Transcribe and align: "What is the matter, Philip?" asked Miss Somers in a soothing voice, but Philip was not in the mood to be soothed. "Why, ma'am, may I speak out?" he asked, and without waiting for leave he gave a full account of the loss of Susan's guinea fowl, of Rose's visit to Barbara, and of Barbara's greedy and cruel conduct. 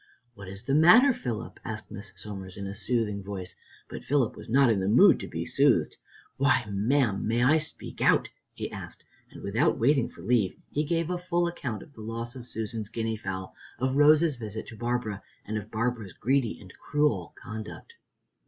"What 0.33 0.47
is 0.47 0.63
the 0.63 0.73
matter, 0.73 1.13
Philip?" 1.13 1.59
asked 1.63 1.91
Miss 1.91 2.11
Somers 2.15 2.57
in 2.57 2.65
a 2.65 2.73
soothing 2.73 3.21
voice, 3.21 3.55
but 3.87 4.03
Philip 4.03 4.35
was 4.35 4.49
not 4.49 4.71
in 4.71 4.79
the 4.79 4.87
mood 4.87 5.19
to 5.19 5.27
be 5.27 5.45
soothed. 5.45 5.95
"Why, 6.37 6.65
ma'am, 6.71 7.27
may 7.27 7.43
I 7.43 7.59
speak 7.59 8.01
out?" 8.01 8.27
he 8.55 8.71
asked, 8.71 9.05
and 9.29 9.43
without 9.43 9.77
waiting 9.77 10.09
for 10.09 10.23
leave 10.23 10.55
he 10.71 10.85
gave 10.85 11.11
a 11.11 11.19
full 11.19 11.45
account 11.45 11.83
of 11.83 11.93
the 11.93 12.01
loss 12.01 12.35
of 12.35 12.47
Susan's 12.47 12.89
guinea 12.89 13.15
fowl, 13.15 13.53
of 13.77 13.95
Rose's 13.95 14.37
visit 14.37 14.65
to 14.69 14.75
Barbara, 14.75 15.21
and 15.45 15.55
of 15.55 15.69
Barbara's 15.69 16.13
greedy 16.13 16.59
and 16.59 16.73
cruel 16.79 17.35
conduct. 17.39 17.93